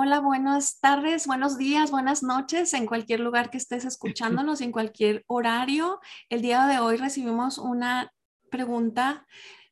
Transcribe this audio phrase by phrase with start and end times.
[0.00, 5.24] Hola, buenas tardes, buenos días, buenas noches en cualquier lugar que estés escuchándonos, en cualquier
[5.26, 5.98] horario.
[6.28, 8.12] El día de hoy recibimos una
[8.48, 9.26] pregunta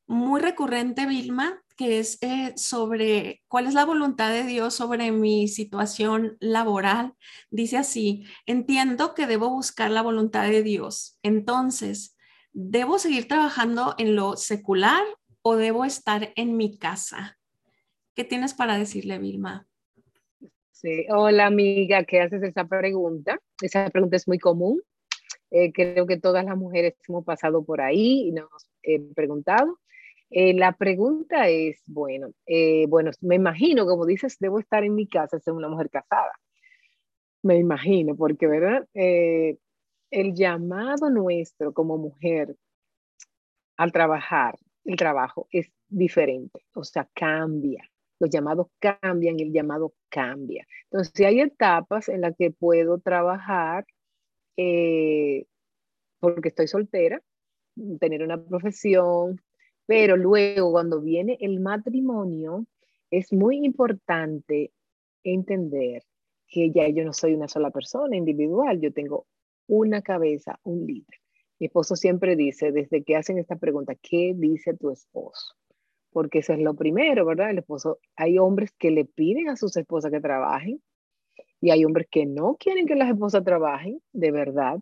[0.09, 5.47] muy recurrente, Vilma, que es eh, sobre cuál es la voluntad de Dios sobre mi
[5.47, 7.15] situación laboral.
[7.51, 11.21] Dice así, entiendo que debo buscar la voluntad de Dios.
[11.23, 12.17] Entonces,
[12.53, 15.05] ¿debo seguir trabajando en lo secular
[15.43, 17.39] o debo estar en mi casa?
[18.17, 19.69] ¿Qué tienes para decirle, Vilma?
[21.09, 23.41] Hola amiga, ¿qué haces esa pregunta?
[23.63, 24.83] Esa pregunta es muy común.
[25.51, 28.51] Eh, creo que todas las mujeres hemos pasado por ahí y nos
[28.83, 29.79] hemos preguntado.
[30.29, 35.07] Eh, la pregunta es, bueno, eh, bueno, me imagino, como dices, debo estar en mi
[35.07, 36.33] casa, ser una mujer casada.
[37.43, 38.87] Me imagino, porque, ¿verdad?
[38.93, 42.57] el llamado nuestro como mujer
[43.77, 47.89] al trabajar, el trabajo es diferente, o sea, cambia
[48.19, 50.67] los llamados cambian el llamado cambia.
[50.85, 53.85] Entonces, hay etapas en las que puedo trabajar
[54.57, 55.47] eh,
[56.21, 57.23] porque estoy soltera,
[58.01, 59.41] tener una profesión,
[59.87, 62.67] pero luego cuando viene el matrimonio,
[63.11, 64.73] es muy importante
[65.23, 66.03] entender
[66.49, 69.27] que ya yo no soy una sola persona individual, yo tengo
[69.67, 71.21] una cabeza, un líder.
[71.59, 75.55] Mi esposo siempre dice, desde que hacen esta pregunta, ¿qué dice tu esposo?
[76.17, 77.51] Porque eso es lo primero, ¿verdad?
[77.51, 80.83] El esposo, hay hombres que le piden a sus esposas que trabajen
[81.61, 84.79] y hay hombres que no quieren que las esposas trabajen, de verdad.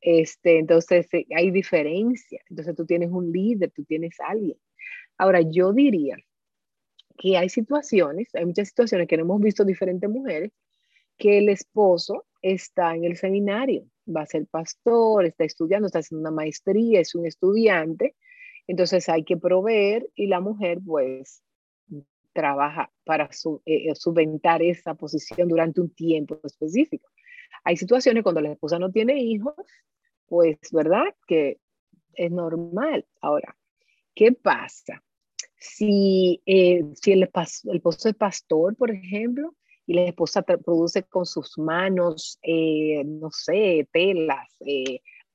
[0.00, 2.40] Este, entonces eh, hay diferencia.
[2.50, 4.58] Entonces tú tienes un líder, tú tienes alguien.
[5.16, 6.16] Ahora, yo diría
[7.16, 10.50] que hay situaciones, hay muchas situaciones que hemos visto diferentes mujeres,
[11.16, 16.28] que el esposo está en el seminario, va a ser pastor, está estudiando, está haciendo
[16.28, 18.16] una maestría, es un estudiante,
[18.66, 21.42] entonces hay que proveer y la mujer pues
[22.36, 27.08] trabaja para su, eh, subventar esa posición durante un tiempo específico.
[27.64, 29.54] Hay situaciones cuando la esposa no tiene hijos,
[30.26, 31.06] pues, ¿verdad?
[31.26, 31.58] Que
[32.14, 33.06] es normal.
[33.20, 33.56] Ahora,
[34.14, 35.02] ¿qué pasa?
[35.58, 39.54] Si, eh, si el, el esposo es pastor, por ejemplo,
[39.86, 44.56] y la esposa produce con sus manos, eh, no sé, telas,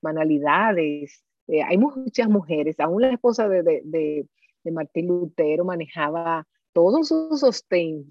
[0.01, 4.25] manualidades, eh, hay muchas mujeres, aún la esposa de, de,
[4.63, 8.09] de, Martín Lutero manejaba todo su sostén,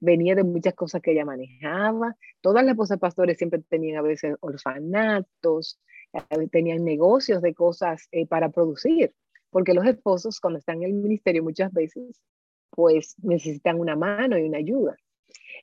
[0.00, 2.16] venía de muchas cosas que ella manejaba.
[2.40, 5.78] Todas las esposas pastores siempre tenían a veces orfanatos,
[6.12, 9.14] eh, tenían negocios de cosas eh, para producir,
[9.50, 12.20] porque los esposos cuando están en el ministerio muchas veces
[12.70, 14.96] pues necesitan una mano y una ayuda.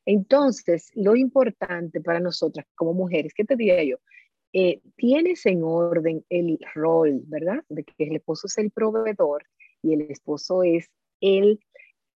[0.06, 3.98] Entonces, lo importante para nosotras como mujeres, ¿qué te diría yo?
[4.56, 7.64] Eh, tienes en orden el rol, ¿verdad?
[7.70, 9.44] De que el esposo es el proveedor
[9.82, 10.92] y el esposo es
[11.22, 11.60] el,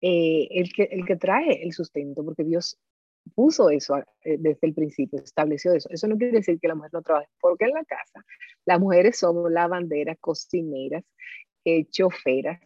[0.01, 2.77] eh, el, que, el que trae el sustento, porque Dios
[3.33, 5.89] puso eso eh, desde el principio, estableció eso.
[5.91, 8.23] Eso no quiere decir que la mujer no trabaje, porque en la casa
[8.65, 11.03] las mujeres somos lavanderas, cocineras,
[11.89, 12.61] choferas,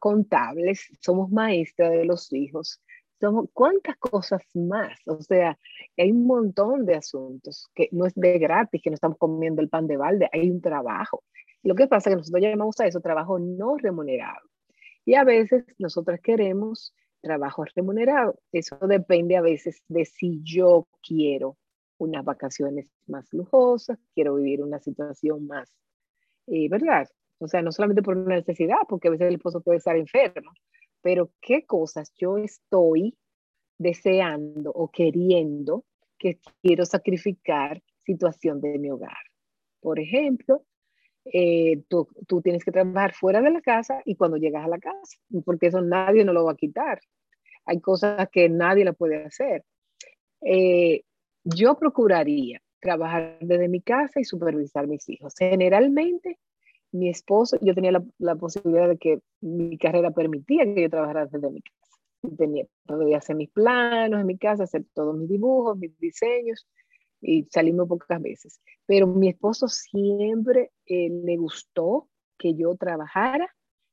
[0.00, 2.82] contables, somos maestras de los hijos,
[3.20, 4.98] somos cuántas cosas más.
[5.06, 5.58] O sea,
[5.96, 9.68] hay un montón de asuntos que no es de gratis, que no estamos comiendo el
[9.68, 11.22] pan de balde, hay un trabajo.
[11.62, 14.48] Lo que pasa es que nosotros llamamos a eso trabajo no remunerado.
[15.04, 18.38] Y a veces nosotros queremos trabajo remunerado.
[18.52, 21.56] Eso depende a veces de si yo quiero
[21.98, 25.72] unas vacaciones más lujosas, quiero vivir una situación más,
[26.46, 27.08] eh, ¿verdad?
[27.38, 30.52] O sea, no solamente por una necesidad, porque a veces el esposo puede estar enfermo,
[31.06, 33.16] pero qué cosas yo estoy
[33.78, 35.84] deseando o queriendo
[36.18, 39.22] que quiero sacrificar situación de mi hogar.
[39.80, 40.64] Por ejemplo,
[41.26, 44.80] eh, tú, tú, tienes que trabajar fuera de la casa y cuando llegas a la
[44.80, 46.98] casa, porque eso nadie no lo va a quitar.
[47.66, 49.64] Hay cosas que nadie la puede hacer.
[50.40, 51.02] Eh,
[51.44, 55.34] yo procuraría trabajar desde mi casa y supervisar mis hijos.
[55.38, 56.40] Generalmente
[56.98, 61.50] mi esposo, yo tenía la, posibilidad de que mi carrera permitía que yo trabajara desde
[61.50, 62.36] mi casa.
[62.36, 66.66] Tenía, podía hacer mis planos en mi casa, hacer todos mis dibujos, mis diseños
[67.20, 68.60] y salirme pocas veces.
[68.86, 73.48] Pero mi esposo siempre eh, le gustó que yo trabajara,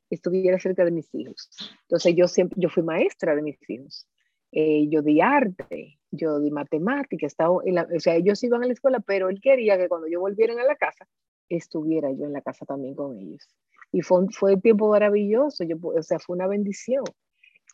[0.10, 1.50] estuviera cerca de mis hijos.
[1.83, 4.07] Entonces yo siempre, yo fui maestra de mis hijos.
[4.51, 7.63] Eh, yo di arte, yo di matemática, estaba o
[8.00, 10.75] sea, ellos iban a la escuela, pero él quería que cuando yo volviera a la
[10.75, 11.07] casa,
[11.50, 13.48] estuviera yo en la casa también con ellos.
[13.92, 17.04] Y fue, fue tiempo maravilloso, yo, o sea, fue una bendición.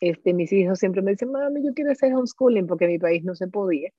[0.00, 3.24] Este, mis hijos siempre me dicen, mami, yo quiero hacer homeschooling porque en mi país
[3.24, 3.90] no se podía,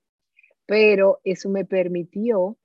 [0.66, 2.58] pero eso me permitió,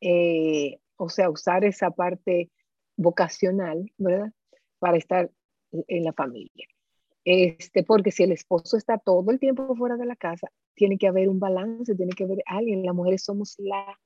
[0.00, 2.50] eh, o sea, usar esa parte
[2.96, 4.32] vocacional, ¿verdad?
[4.78, 5.30] Para estar
[5.88, 6.66] en la familia.
[7.24, 11.08] Este, porque si el esposo está todo el tiempo fuera de la casa, tiene que
[11.08, 12.84] haber un balance, tiene que haber alguien.
[12.84, 13.98] Las mujeres somos la,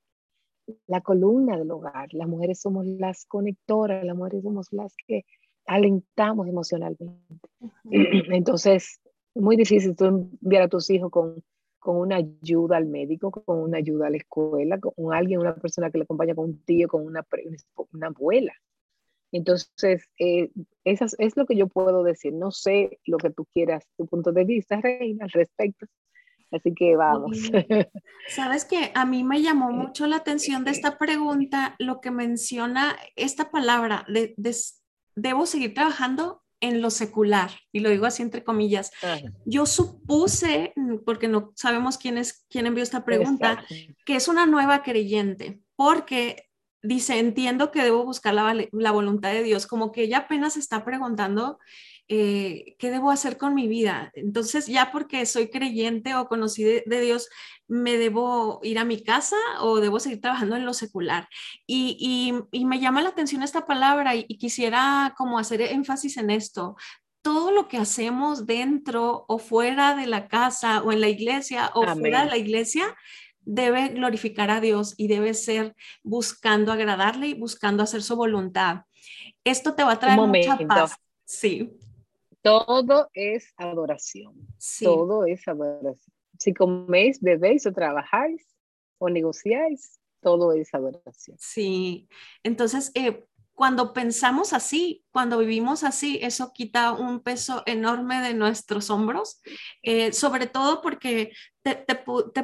[0.87, 5.25] la columna del hogar, las mujeres somos las conectoras, las mujeres somos las que
[5.65, 7.39] alentamos emocionalmente.
[7.91, 8.99] Entonces,
[9.33, 11.43] es muy difícil tú enviar a tus hijos con,
[11.79, 15.89] con una ayuda al médico, con una ayuda a la escuela, con alguien, una persona
[15.89, 17.25] que le acompaña con un tío, con una,
[17.93, 18.53] una abuela.
[19.31, 20.51] Entonces, eh,
[20.83, 22.33] eso es lo que yo puedo decir.
[22.33, 25.85] No sé lo que tú quieras, tu punto de vista, Reina, al respecto.
[26.51, 27.37] Así que vamos.
[28.27, 32.97] Sabes que a mí me llamó mucho la atención de esta pregunta lo que menciona
[33.15, 34.35] esta palabra de,
[35.15, 38.91] debo seguir trabajando en lo secular, y lo digo así entre comillas.
[39.45, 40.73] Yo supuse,
[41.05, 43.65] porque no sabemos quién es quién envió esta pregunta,
[44.05, 46.51] que es una nueva creyente, porque
[46.83, 50.85] dice, entiendo que debo buscar la, la, voluntad de Dios, como que ella apenas está
[50.85, 51.57] preguntando
[52.07, 54.11] eh, qué debo hacer con mi vida.
[54.15, 57.29] Entonces, ya porque soy creyente o conocí de, Dios,
[57.67, 61.29] ¿me debo ir a mi casa o debo seguir trabajando en lo secular?
[61.65, 66.75] Y, y, me llama la atención esta palabra y, quisiera como hacer énfasis en esto
[67.23, 71.85] todo lo que hacemos dentro o fuera de la casa o en la iglesia o
[71.95, 72.95] fuera de la iglesia
[73.41, 78.85] debe glorificar a Dios y debe ser buscando agradarle y buscando hacer su voluntad.
[79.43, 80.95] Esto te va a traer mucha paz.
[81.25, 81.71] Sí.
[82.41, 84.33] Todo es adoración.
[84.81, 86.13] Todo es adoración.
[86.39, 88.45] Si coméis, bebéis o trabajáis
[88.97, 91.37] o negociáis, todo es adoración.
[91.39, 92.07] Sí.
[92.43, 98.89] Entonces, eh, cuando pensamos así, cuando vivimos así, eso quita un peso enorme de nuestros
[98.89, 99.39] hombros,
[99.83, 101.75] eh, sobre todo porque te,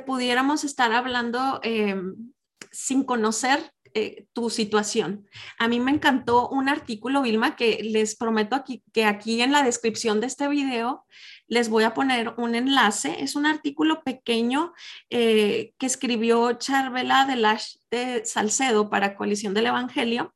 [0.05, 2.33] pudiéramos estar hablando em,
[2.71, 5.28] sin conocer eh, tu situación.
[5.60, 9.63] A mí me encantó un artículo, Vilma, que les prometo aquí, que aquí en la
[9.63, 11.06] descripción de este video
[11.48, 13.24] les voy a poner un enlace.
[13.24, 14.74] Es un artículo pequeño
[15.10, 20.34] eh, que escribió Charvela de, Lash de Salcedo para Coalición del Evangelio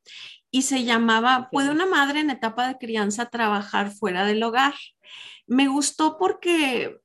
[0.50, 4.74] y se llamaba ¿Puede una madre en etapa de crianza trabajar fuera del hogar?
[5.46, 6.98] Me gustó porque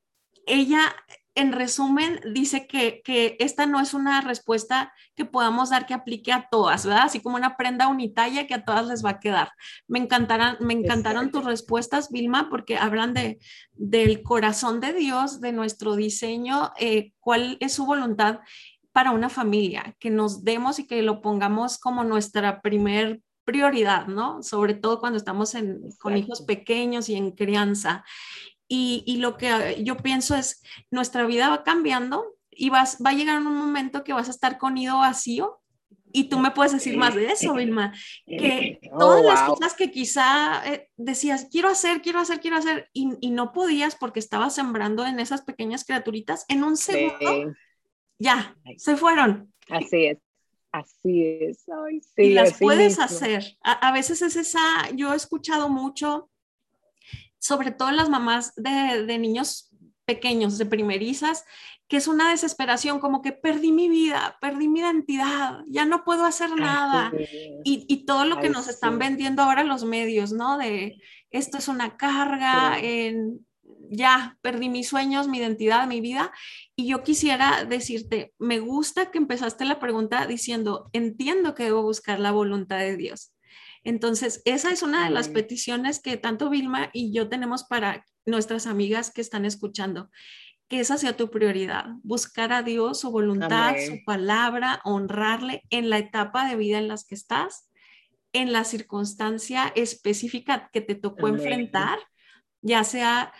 [0.46, 0.96] ella,
[1.38, 3.02] en resumen, dice que,
[3.40, 7.04] esta no es una respuesta que podamos dar que aplique a todas, ¿verdad?
[7.06, 9.52] Así como una prenda unitaria que a todas les va a quedar.
[9.88, 13.40] Me, encantaron, me encantaron tus respuestas, Vilma, porque hablan de,
[13.74, 18.40] del corazón de Dios, de nuestro diseño, eh, cuál es su voluntad
[18.92, 24.44] para una familia, que nos demos y que lo pongamos como nuestra primer prioridad, ¿no?
[24.44, 25.54] Sobre todo cuando estamos
[26.00, 28.04] con hijos pequeños y en crianza.
[28.68, 30.62] Y, lo que yo pienso es,
[30.92, 34.58] nuestra vida va cambiando y vas, va a llegar un momento que vas a estar
[34.58, 35.62] con nido vacío
[36.12, 37.94] y tú me puedes decir más de eso, Vilma,
[38.26, 42.90] que oh, todas las cosas que quizá eh, decías, quiero hacer, quiero hacer, quiero hacer,
[42.94, 47.54] y, no podías porque estabas sembrando en esas pequeñas criaturitas, en un segundo,
[48.20, 49.54] ya, se fueron.
[49.70, 50.18] Así es.
[50.72, 51.66] Así es.
[52.18, 53.58] y las puedes hacer.
[53.62, 54.60] A, veces es esa,
[54.94, 56.30] yo he escuchado mucho,
[57.40, 59.70] sobre todo las mamás de, niños
[60.06, 61.46] pequeños, de primerizas,
[61.88, 66.26] que es una desesperación, como que perdí mi vida, perdí mi identidad, ya no puedo
[66.26, 67.12] hacer nada.
[67.64, 70.58] Y, todo lo que nos están vendiendo ahora los medios, ¿no?
[70.58, 71.02] De
[71.32, 73.46] esto es una carga, en,
[73.90, 76.32] ya perdí mis sueños, mi identidad, mi vida.
[76.76, 82.20] Y yo quisiera decirte, me gusta que empezaste la pregunta diciendo, entiendo que debo buscar
[82.20, 83.32] la voluntad de Dios.
[83.88, 88.68] Entonces, esa es una de las peticiones que tanto Vilma y yo tenemos para nuestras
[88.68, 90.10] amigas que están escuchando,
[90.68, 96.00] que esa sea tu prioridad, buscar a Dios, su voluntad, su palabra, honrarle en la
[96.00, 97.72] etapa de vida en las que estás,
[98.34, 101.98] en la circunstancia específica que te tocó enfrentar,
[102.62, 103.32] ya sea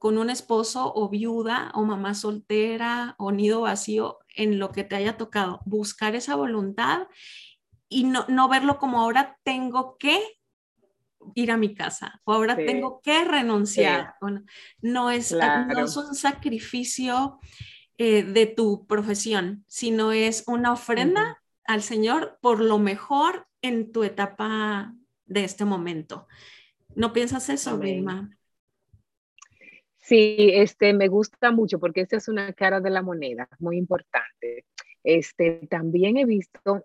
[0.00, 4.96] con un esposo o viuda o mamá soltera o nido vacío en lo que te
[4.96, 7.06] haya tocado, buscar esa voluntad
[7.92, 10.18] y no, no verlo como ahora tengo que
[11.34, 14.14] ir a mi casa o ahora tengo que renunciar.
[14.80, 17.38] no, es, no es un sacrificio
[17.98, 24.02] eh, de tu profesión, sino es una ofrenda al Señor por lo mejor en tu
[24.02, 24.92] etapa
[25.26, 26.26] de este momento.
[26.94, 28.30] ¿No piensas eso, Vilma?
[29.98, 34.66] Sí, este, me gusta mucho porque esta es una cara de la moneda, muy importante.
[35.04, 36.84] Este, también he visto,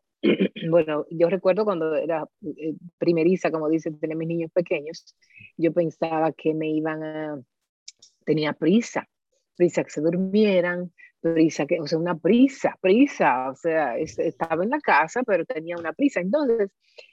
[0.70, 5.16] bueno, yo recuerdo cuando era eh, primeriza, como dicen, tenía mis niños pequeños,
[5.58, 7.42] yo pensaba que me iban a,
[8.26, 9.08] tenía prisa,
[9.56, 14.70] prisa que se durmieran, prisa, que, o sea, una prisa, prisa, o sea, estaba en
[14.70, 16.20] la casa, pero tenía una prisa.
[16.22, 16.72] Entonces,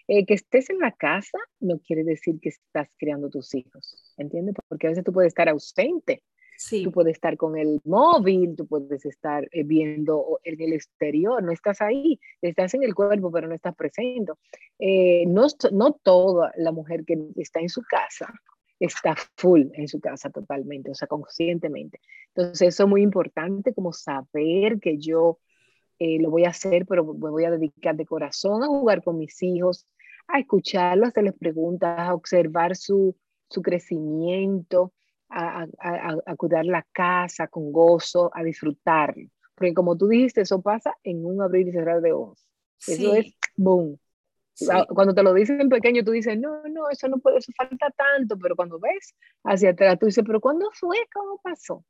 [0.08, 4.56] eh, que estés en la casa no quiere decir que estás criando tus hijos, ¿entiendes?
[4.68, 6.22] Porque a veces tú puedes estar ausente,
[6.56, 6.84] sí.
[6.84, 11.52] tú puedes estar con el móvil, tú puedes estar eh, viendo en el exterior, no
[11.52, 14.32] estás ahí, estás en el cuerpo, pero no estás presente.
[14.78, 18.32] Eh, no, no toda la mujer que está en su casa
[18.80, 22.00] está full en su casa totalmente, o sea, conscientemente.
[22.34, 25.38] Entonces, eso es muy importante, como saber que yo
[25.98, 29.18] eh, lo voy a hacer, pero me voy a dedicar de corazón a jugar con
[29.18, 29.86] mis hijos,
[30.26, 33.16] a escucharlos, a hacerles preguntas, a observar su,
[33.48, 34.92] su crecimiento,
[35.34, 39.28] a, a, a, cuidar la casa con gozo, a disfrutarlo.
[39.54, 42.46] Porque como tú dijiste, eso pasa en un abrir y cerrar de ojos.
[42.86, 43.98] Eso es boom.
[44.88, 47.90] Cuando te lo dicen en pequeño, tú dices, no, no, eso no puede, eso falta
[47.90, 50.96] tanto, pero cuando ves hacia atrás, tú dices, pero ¿cuándo fue?
[51.12, 51.84] ¿Cómo pasó?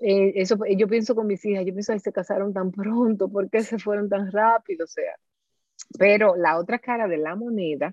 [0.00, 3.50] eh, eso yo pienso con mis hijas, yo pienso, que se casaron tan pronto, ¿por
[3.50, 4.84] qué se fueron tan rápido?
[4.84, 5.16] O sea,
[5.98, 7.92] pero la otra cara de la moneda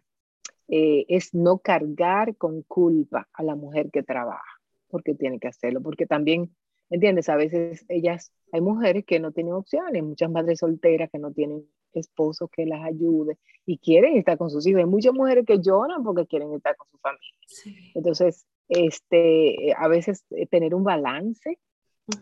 [0.68, 5.82] eh, es no cargar con culpa a la mujer que trabaja, porque tiene que hacerlo,
[5.82, 6.56] porque también,
[6.90, 7.30] ¿entiendes?
[7.30, 11.66] A veces ellas, hay mujeres que no tienen opciones, muchas madres solteras que no tienen
[11.94, 14.80] esposo que las ayude y quieren estar con sus hijos.
[14.80, 17.92] Hay muchas mujeres que lloran porque quieren estar con su familia.
[17.96, 21.58] Entonces, este, a veces eh, tener un balance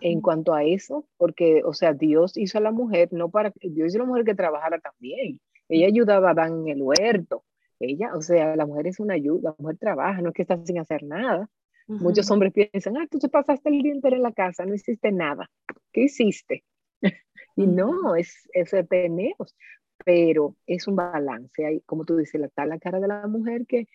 [0.02, 3.90] en cuanto a eso, porque, o sea, Dios hizo a la mujer, no para, Dios
[3.90, 5.40] hizo a la mujer que trabajara también.
[5.70, 7.44] Ella ayudaba a Dan en el huerto.
[7.80, 10.64] Ella, o sea, la mujer es una ayuda, la mujer trabaja, no es que está
[10.66, 11.50] sin hacer nada.
[11.88, 15.12] Muchos hombres piensan, ah, tú te pasaste el día entero en la casa, no hiciste
[15.12, 15.50] nada.
[15.92, 16.64] ¿Qué hiciste?
[17.58, 19.56] Y no, es, eso tenemos,
[20.04, 21.66] pero es un balance.
[21.66, 23.88] Hay, como tú dices, está la cara de la mujer que,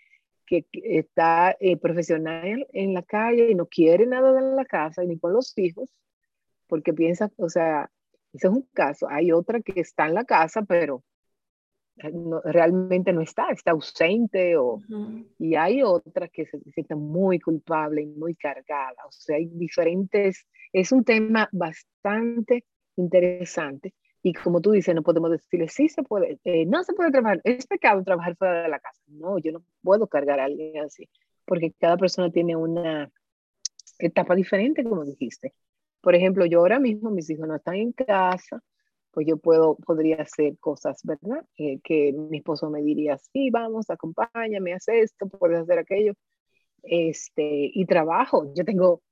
[0.46, 5.18] que está eh, profesional en la calle y no quiere nada de la casa ni
[5.18, 5.94] con los hijos,
[6.68, 7.90] porque piensa, o sea,
[8.32, 9.08] ese es un caso.
[9.10, 11.02] Hay otra que está en la casa, pero
[12.44, 14.80] realmente no está, está ausente, o,
[15.38, 18.96] y hay otra que se siente muy culpable y muy cargada.
[19.06, 22.64] O sea, hay diferentes, es un tema bastante
[22.96, 23.94] interesante.
[24.22, 27.40] Y como tú dices, no podemos decirle, sí se puede, eh, no se puede trabajar,
[27.44, 29.00] es pecado trabajar fuera de la casa.
[29.06, 31.08] No, yo no puedo cargar a alguien así,
[31.46, 33.10] porque cada persona tiene una
[33.98, 35.54] etapa diferente, como dijiste.
[36.02, 38.62] Por ejemplo, yo ahora mismo, mis hijos no están en casa,
[39.12, 41.44] pues yo puedo, podría hacer cosas, ¿verdad?
[41.56, 46.14] Eh, que mi esposo me diría, sí, vamos, acompáñame, haz esto, puedes hacer aquello.
[46.82, 48.52] Este, y trabajo.
[48.54, 49.02] Yo tengo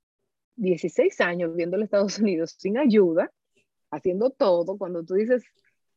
[0.55, 3.31] 16 años viviendo en Estados Unidos sin ayuda
[3.91, 5.43] haciendo todo, cuando tú dices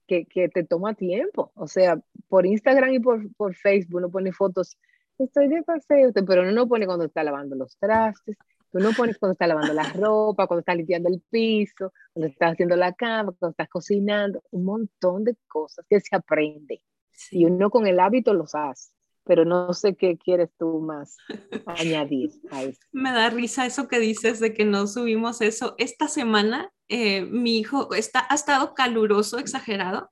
[0.07, 4.33] que, que, te toma tiempo, o sea, por Instagram y por, por Facebook uno pone
[4.33, 4.79] fotos,
[5.19, 8.37] estoy de paseo, pero uno no pone cuando está lavando los trastes,
[8.73, 12.53] tú no pones cuando está lavando la ropa, cuando está limpiando el piso, cuando estás
[12.53, 16.83] haciendo la cama, cuando estás cocinando, un montón de cosas que se aprende.
[17.31, 18.93] Y uno con el hábito los hace
[19.25, 21.17] pero no sé qué quieres tú más
[21.67, 22.81] añadir a eso.
[22.93, 25.75] Me da risa eso que dices de que no subimos eso.
[25.79, 30.11] Esta semana eh, mi hijo está, ha estado caluroso, exagerado,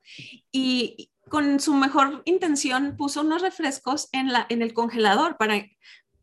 [0.51, 5.65] y con su mejor intención puso unos refrescos en, la, en el congelador para,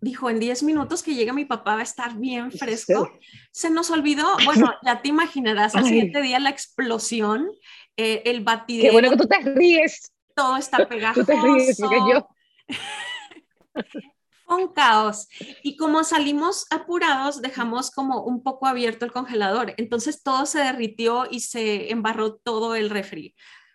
[0.00, 3.10] dijo, en 10 minutos que llegue mi papá va a estar bien fresco.
[3.52, 7.50] Se nos olvidó, bueno, ya te imaginarás, al siguiente día la explosión,
[7.96, 8.88] eh, el batidero.
[8.88, 10.12] Qué bueno que tú te ríes.
[10.34, 11.26] Todo está pegajoso.
[11.26, 12.28] Tú te ríes, porque yo
[14.48, 15.28] un caos.
[15.62, 19.74] Y como salimos apurados, dejamos como un poco abierto el congelador.
[19.76, 23.34] Entonces todo se derritió y se embarró todo el refri.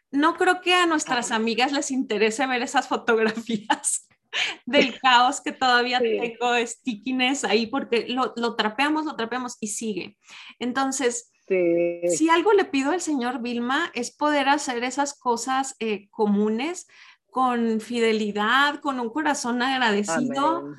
[0.09, 4.07] No creo que a nuestras amigas les interese ver esas fotografías
[4.65, 10.17] del caos que todavía tengo stickiness ahí porque lo, lo, trapeamos, lo trapeamos y sigue.
[10.59, 16.87] Entonces, si algo le pido al señor Vilma es poder hacer esas cosas eh, comunes
[17.29, 20.75] con fidelidad, con un corazón agradecido,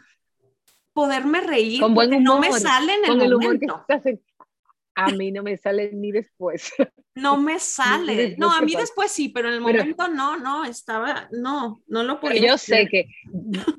[0.92, 3.84] poderme reír, con buen no me sale en el, momento.
[4.94, 6.72] A mí no me sale ni después.
[7.16, 8.34] No me sale.
[8.38, 12.18] No, a mí después sí, pero en el momento no, no, estaba, no, no lo
[12.18, 12.44] podía.
[12.44, 13.06] Yo sé que,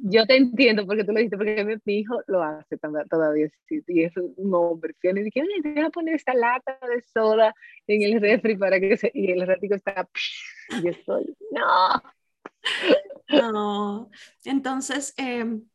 [0.03, 4.13] yo te entiendo porque tú lo dijiste, porque mi, hijo lo hace todavía, y es
[4.15, 4.95] un hombre.
[5.03, 7.53] Y dije, voy a poner esta lata de soda
[7.88, 10.07] en el refri para que se, y el ratico está,
[10.81, 12.03] y estoy, no.
[13.27, 14.10] No.
[14.45, 15.65] Entonces, em,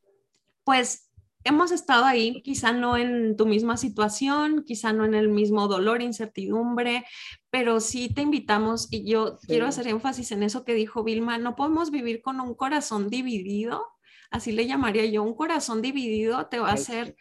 [0.65, 1.10] pues
[1.45, 6.03] hemos estado ahí, quizá no en tu misma situación, quizá no en el mismo dolor,
[6.03, 7.05] incertidumbre,
[7.51, 11.57] pero sí te invitamos y yo quiero hacer énfasis en eso que dijo Vilma, no
[11.57, 13.87] podemos vivir con un corazón dividido,
[14.31, 17.17] así le llamaría yo, un corazón dividido te va a hacer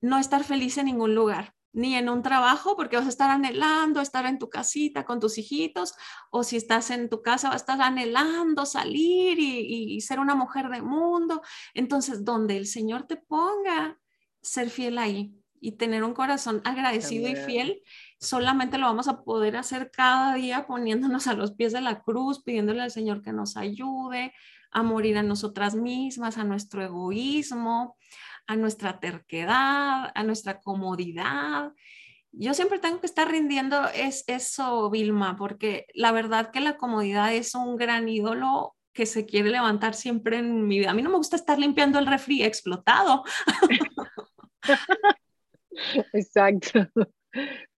[0.00, 4.00] no estar feliz en ningún lugar ni en un trabajo, porque vas a estar anhelando
[4.00, 5.94] estar en tu casita con tus hijitos,
[6.30, 10.68] o si estás en tu casa, vas a estar anhelando salir y, ser una mujer
[10.68, 11.40] de mundo.
[11.74, 13.98] Entonces, donde el Señor te ponga,
[14.42, 17.82] ser fiel ahí y tener un corazón agradecido y fiel,
[18.20, 22.42] solamente lo vamos a poder hacer cada día poniéndonos a los pies de la cruz,
[22.42, 24.32] pidiéndole al Señor que nos ayude
[24.70, 27.96] a morir a nosotras mismas, a nuestro egoísmo,
[28.48, 31.72] a nuestra terquedad, a nuestra comodidad.
[32.32, 37.32] Yo siempre tengo que estar rindiendo es eso, Vilma, porque la verdad que la comodidad
[37.34, 40.90] es un gran ídolo que se quiere levantar siempre en mi vida.
[40.90, 43.22] A mí no me gusta estar limpiando el refri explotado.
[46.14, 46.88] Exacto.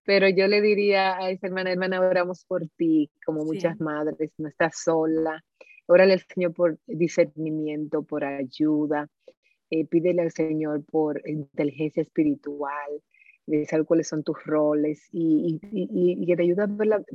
[0.04, 4.48] Pero yo le diría a esa hermana, hermana, oramos por ti, como muchas madres, no
[4.48, 5.44] estás sola.
[5.86, 9.08] Órale al Señor por discernimiento, por ayuda.
[9.70, 13.02] Eh, pídele al Señor por inteligencia espiritual,
[13.46, 15.60] de saber cuáles son tus roles y,
[16.26, 16.68] que te ayude a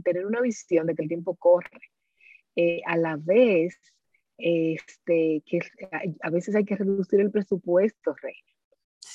[0.03, 1.91] tener una visión de que el tiempo corre.
[2.55, 3.77] Eh, a la vez,
[4.37, 5.59] este, que
[6.21, 8.35] a veces hay que reducir el presupuesto, Rey.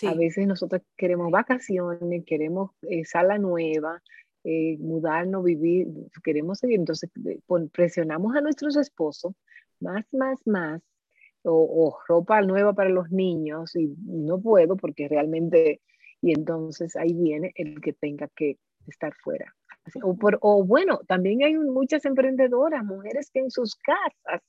[0.06, 4.02] A veces nosotros queremos vacaciones, queremos eh, sala nueva,
[4.78, 5.88] mudarnos, vivir,
[6.22, 6.78] queremos seguir.
[6.78, 7.10] Entonces
[7.72, 9.34] presionamos a nuestros esposos
[9.78, 10.82] más, más, más
[11.44, 15.80] o, ropa nueva para los niños y no puedo porque realmente,
[16.20, 19.54] y entonces ahí viene el que tenga que estar fuera.
[20.02, 24.42] O, por, o bueno, también hay muchas emprendedoras, mujeres que en sus casas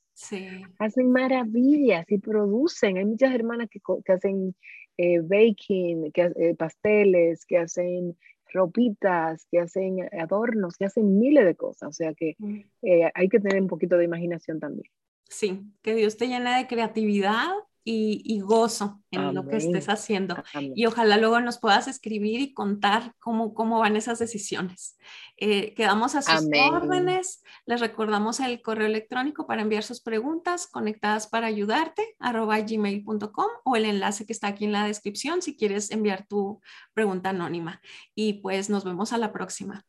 [0.78, 2.98] hacen maravillas y producen.
[2.98, 4.54] Hay muchas hermanas que, que hacen
[4.98, 8.16] eh, baking, que eh, pasteles, que hacen
[8.52, 11.88] ropitas, que hacen adornos, que hacen miles de cosas.
[11.88, 12.60] O sea que mm.
[12.82, 14.90] eh, hay que tener un poquito de imaginación también.
[15.28, 17.52] Sí, que Dios te llene de creatividad
[17.84, 20.36] y, gozo en lo que estés haciendo.
[20.74, 24.96] Y ojalá luego nos puedas escribir y contar cómo, cómo van esas decisiones.
[25.36, 27.42] Eh, quedamos a sus órdenes.
[27.66, 33.76] Les recordamos el correo electrónico para enviar sus preguntas conectadas para ayudarte, arroba gmail.com o
[33.76, 36.60] el enlace que está aquí en la descripción si quieres enviar tu
[36.94, 37.80] pregunta anónima.
[38.14, 39.84] Y pues nos vemos a la próxima.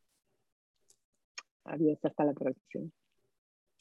[1.66, 2.90] Adiós, hasta la próxima.